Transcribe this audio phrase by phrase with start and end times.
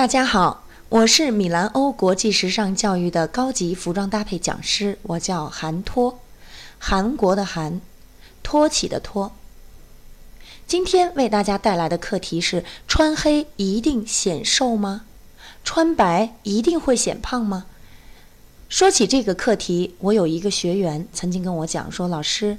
[0.00, 6.20] 大家好，我是米兰欧国际时尚教育的高级服装搭配讲师，我叫韩托，
[6.78, 7.82] 韩国的韩，
[8.42, 9.32] 托起的托。
[10.66, 15.02] 今天为大家带来的课题是：穿黑一定显瘦吗？
[15.64, 17.66] 穿白一定会显胖吗？
[18.70, 22.56] 说起这个课题，我有一个学员曾经跟我讲说：“老师，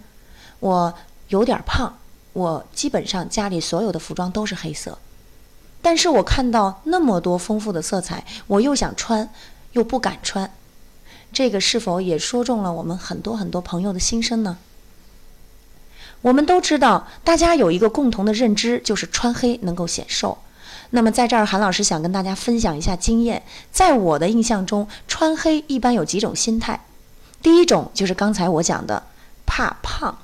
[0.59, 0.93] 我
[1.29, 1.97] 有点胖，
[2.33, 4.99] 我基本上家里所有的服装都是黑色。”
[5.81, 9.29] 但是我看到那么多丰富的色彩，我又想穿，
[9.71, 10.51] 又不敢穿，
[11.33, 14.57] 这个是否也说中了我们很多很多朋友的心声呢？
[16.21, 20.37] 我们都知道，大家有一个共同的认知，就是穿黑能够显瘦。
[20.91, 23.41] 那么在这儿，韩老师想跟大家分享一下经验。
[23.71, 26.85] 在我的印象中，穿黑一般有几种心态。
[27.41, 29.01] 第一种就是刚才我讲的，
[29.47, 30.19] 怕胖。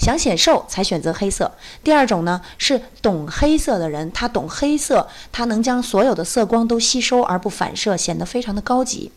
[0.00, 1.52] 想显瘦才选择黑色。
[1.84, 9.12] 第二种呢，是懂黑色的人，他懂黑色，他能将所有的色光都吸收而不反射，显得非常的高级。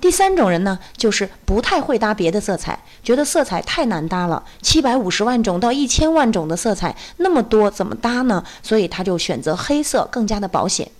[0.00, 8.42] 第三种人呢，就是不太会搭别的色彩，觉得色彩太难搭了，七百五十万种到一千万种的色彩那么多，怎么搭呢？
[8.62, 10.90] 所以他就选择黑色，更加的保险。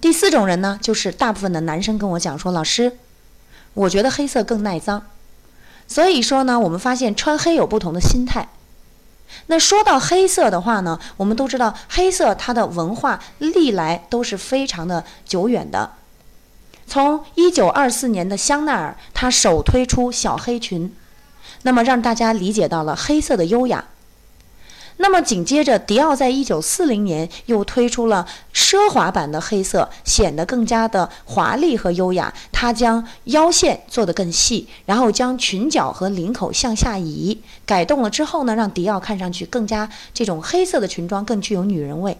[0.00, 2.96] 第四种人呢，就是大部分的男生跟我讲说，老师，
[3.74, 5.04] 我觉得黑色更耐脏。
[5.90, 8.48] 所以说呢，我们发现穿黑有不同的心态。
[9.46, 15.94] 那说到黑色的话呢，我们都知道黑色它的文化历来都是非常的久远的。
[16.86, 20.94] 从一九二四年的香奈儿，它首推出小黑裙，
[21.62, 23.84] 那么让大家理解到了黑色的优雅。
[25.02, 32.32] 那么紧接着，迪奥在一九四零年又推出了奢华版的黑色，显得更加的华丽和优雅。
[32.52, 42.18] 它将腰线做得更细，然后将裙角和领口向下移，改动了之后呢，让迪奥看上去更加这种黑色的裙装更具有女人味。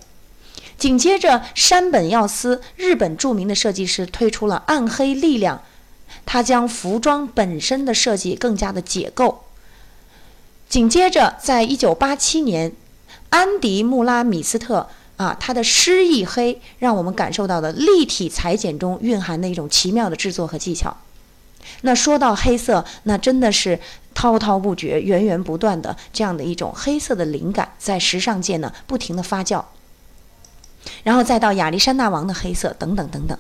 [0.79, 5.61] 紧接着，山本耀司，日本著名的设计师推出了暗黑力量，
[6.25, 9.45] 他将服装本身的设计更加的解构。
[10.71, 12.71] 紧接着，在一九八七年，
[13.31, 20.97] 安迪穆拉米斯特啊，他的诗意黑让我们感受到了立体裁剪中蕴含的一种奇妙的制作和技巧。
[21.81, 23.81] 那说到黑色，那真的是
[24.15, 29.65] 滔滔不绝、源源不断的这样的一种黑色的灵感，在时尚界呢不停的发酵。
[31.03, 33.37] 然后再到亚历山大王的黑色等等等等。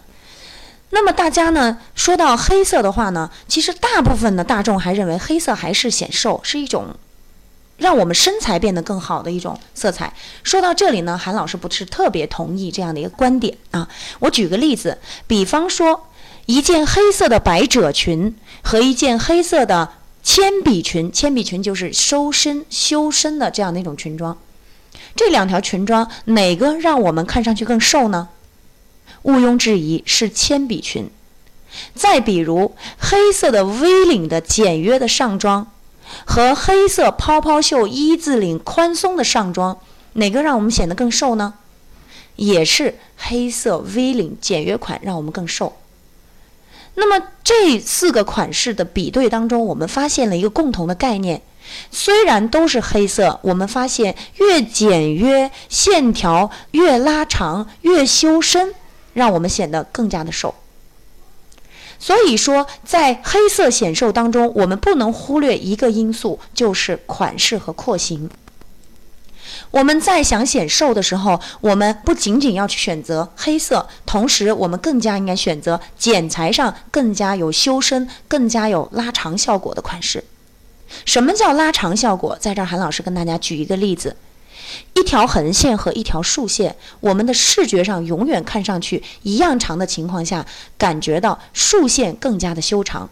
[0.91, 6.89] 那么大家呢说到黑色的话呢，其实大部分的大众还认为黑色还是显瘦，是一种。
[7.81, 10.13] 让我们身材变得更好的一种色彩。
[10.43, 13.89] 说到这里呢，韩老师不是特别同意这样的一个观点啊。
[14.21, 16.07] 我举个例子，比方说
[16.45, 24.37] 一件黑色的百褶裙和一件黑色的铅笔裙，铅笔裙就是收身修身的这样的一种裙装。
[25.17, 28.29] 这两条裙装哪个让我们看上去更瘦呢？
[29.23, 31.11] 毋庸置疑是铅笔裙。
[31.95, 35.67] 再比如黑色的 V 领的简约的上装。
[36.25, 39.79] 和黑色泡泡袖一字领宽松的上装，
[40.15, 41.55] 哪个让我们显得更瘦呢？
[42.37, 45.77] 也是黑色 V 领简约款让我们更瘦。
[46.95, 51.41] 那么这四个款式的比对当中，我们发现了一个共同的概念：
[51.91, 58.75] 虽然都是黑色，我们发现越简约，线条越拉长，越修身，
[59.13, 60.55] 让我们显得更加的瘦。
[62.03, 68.31] 所以说，在黑色显瘦当中，我们不能忽略一个因素，就是款式和廓形。
[69.71, 80.25] 我们在想显瘦的时候，我们不仅仅要去选择黑色，同时我们更加应该选择剪裁上更加有修身、更加有拉长效果的款式。
[81.05, 82.37] 什么叫拉长效果？
[82.41, 84.17] 在这儿，韩老师跟大家举一个例子。
[84.95, 90.45] 一条横线和一条竖线，我们的视觉上永远看上去一样长的情况下，
[90.77, 93.09] 感觉到竖线更加的修长。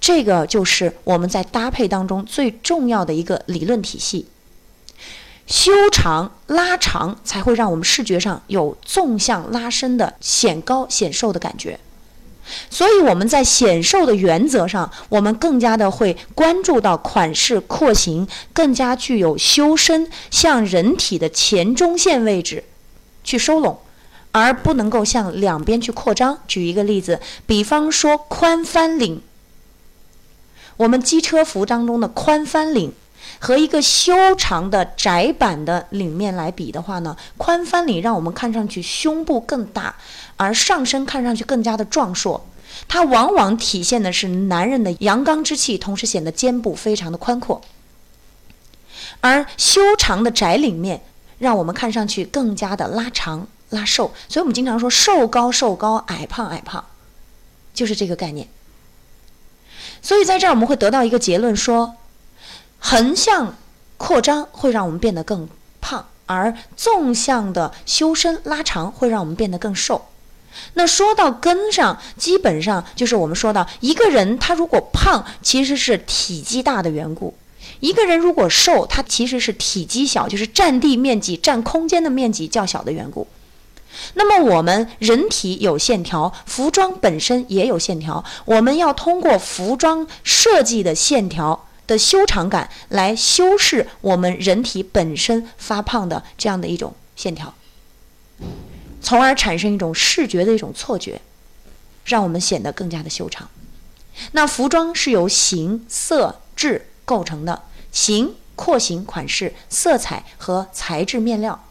[0.00, 4.26] 这个就是我们在搭配当中最重要的一个理论体系。
[5.46, 11.78] 修长拉长才会让我们视觉上有纵向拉伸的显高显瘦的感觉。
[12.68, 22.64] 所以我们在显瘦的原则上，我们更加的会关注到款式廓形更加具有修身，向人体的前中线位置
[23.24, 23.78] 去收拢，
[24.32, 26.38] 而不能够向两边去扩张。
[26.46, 29.20] 举一个例子，比方说宽翻领，
[30.76, 32.92] 我们机车服当中的宽翻领。
[33.38, 39.94] 和一个修长的窄版的领面来比的话呢，宽翻领让我们看上去胸部更大，
[40.36, 42.46] 而上身看上去更加的壮硕。
[42.88, 47.60] 它往往体现的是男人的阳刚之气，同时显得肩部非常的宽阔。
[49.20, 51.02] 而修长的窄领面
[51.38, 56.84] 让我们看上去更加的拉长拉瘦，所以我们经常说瘦高瘦高，矮胖矮胖，
[57.74, 58.48] 就是这个概念。
[60.00, 61.96] 所以在这儿我们会得到一个结论：说
[62.80, 63.54] 横向
[63.96, 65.48] 扩张会让我们变得更
[65.80, 70.06] 胖，而纵向的修身拉长会让我们变得更瘦。
[70.74, 77.32] 那说到根上，基本上就是我们说到一个人他如果胖，其实是体积大的缘故；
[77.78, 83.28] 一个人如果瘦，他其实是体积小，就是占地面积、占空间的面积较小的缘故。
[84.14, 97.52] 那么我们人体有线条，服装本身也有线条，我们要通过服装设计的线条的修长感来修饰我们人体本身发胖的这样的一种线条，
[99.02, 101.20] 从而产生一种视觉的一种错觉，
[102.04, 103.50] 让我们显得更加的修长。
[104.30, 111.64] 那服装是由形、色、质构成的，形、廓形、款式、色彩和材质、面料。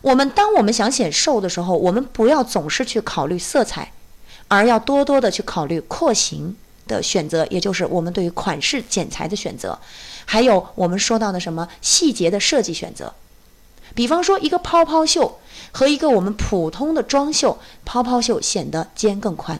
[0.00, 3.92] 我们当我们想显瘦的时候，我们不要总是去考虑色彩，
[4.48, 6.56] 而要多多的去考虑廓形
[6.90, 9.78] 的选择，也就是我们对于款式剪裁的选择，
[10.24, 13.14] 还有我们说到的什么细节的设计选择。
[13.94, 15.38] 比方说，一个泡泡袖
[15.72, 19.58] 和一个我们普通的装袖，泡泡袖显得肩更宽；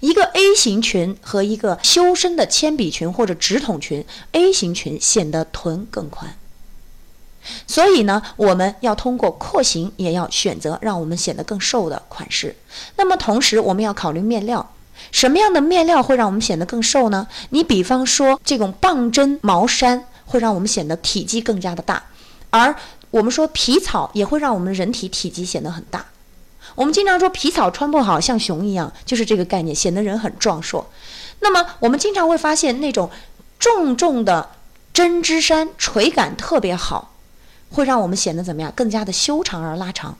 [0.00, 6.36] 一个 A 型裙和一个修身的铅笔裙或者直筒裙，A 型裙显得臀更宽。
[7.66, 12.56] 所以呢，我们要通过廓形，也要选择让我们显得更瘦的款式。
[12.96, 14.73] 那么同时，我们要考虑面料，
[15.12, 17.26] 什么样的面料会让我们显得更瘦呢？
[17.50, 22.02] 你比方说，这种棒针毛衫会让我们显得体积更加的大，
[22.50, 22.74] 而
[23.10, 26.04] 我们说皮草也会让我们人体体积显得很大。
[26.74, 30.90] 我们经常说皮草穿不好像熊一样，就是这个概念，显得人很壮硕。
[31.40, 33.10] 那么我们经常会发现那种
[33.58, 34.50] 重重的
[34.92, 37.12] 针织衫垂感特别好。
[37.70, 38.70] 会让我们显得怎么样？
[38.76, 40.16] 更加的修长而拉长。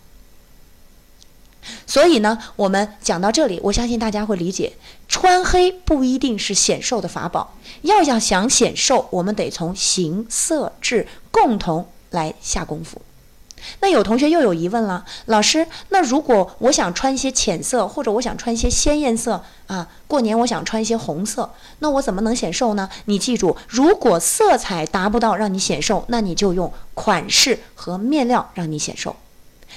[1.94, 4.72] 所以呢，我们讲到这里，我相信大家会理解，
[5.06, 7.54] 穿黑不一定是显瘦的法宝。
[7.82, 13.00] 要想想显瘦，我们得从形色质共同来下功夫。
[13.78, 21.48] 那有同学又有疑问了，老师，那如果我想穿一些浅色，或者我想穿一些鲜艳色啊，过年我想穿一些红色，
[21.78, 22.90] 那我怎么能显瘦呢？
[23.04, 29.14] 你记住，如果色彩达不到让你显瘦，那你就用款式和面料让你显瘦。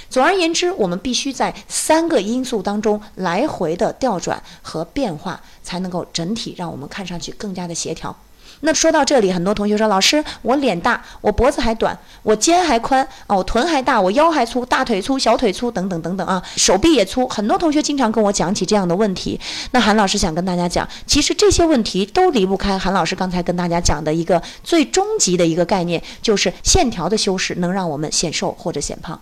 [0.09, 8.15] 总而言之，我们必须在三个因素当中来回的调转和变化，才能够整体让我们看上去更加的协调。
[8.61, 19.39] 那说到这里，很多同学说：“老师，我脸大，我脖子还短，我肩还宽啊，我臀还大，我腰还粗，大腿粗，小腿粗，等等等等啊，手臂也粗。”很多同学经常跟我讲起这样的问题。
[19.73, 29.21] 那韩老师想跟大家讲，其实这些问题都离不开韩老师刚才跟大家讲的一个最终极的一个概念，就是线条的修饰能让我们显瘦或者显胖。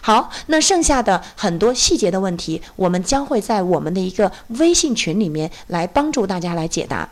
[0.00, 7.10] 好，那剩下的很多细节的问题，我们将会在我们的一个微信群里面来帮助大家来解答。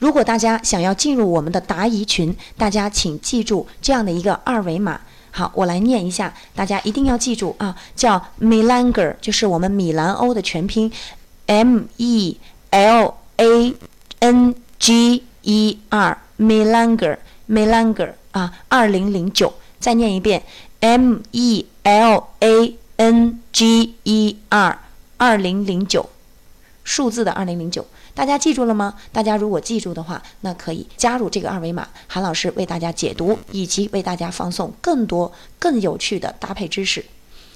[0.00, 5.00] 如果大家想要进入我们的答疑群，大家请记住这样的一个二维码。
[5.30, 10.90] 好，我来念一下，大家一定要记住啊，叫 Milanger，就是我们米兰欧的全拼
[11.46, 12.36] ，M E
[12.70, 13.74] L A
[14.18, 20.42] N G E R，Milanger，Milanger 啊，二零零九，再念一遍
[20.80, 24.78] ，M E L A N G E R，
[25.16, 26.08] 二零零九，
[26.84, 27.86] 数字的二零零九。
[28.14, 28.94] 大家记住了吗？
[29.12, 37.04] 大家如果记住的话，那可以加入这个二维码，韩老师为大家解读，以及为大家放送更多更有趣的搭配知识。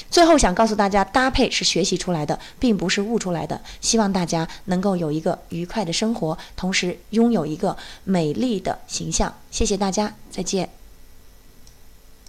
[0.08, 3.60] 最后想告诉大家，搭配是学习出来的，并不是悟出来的。
[3.80, 9.34] 希望大家能够有一个愉快的生活，同时拥有一个美丽的形象。
[9.50, 10.81] 谢谢大家，再见。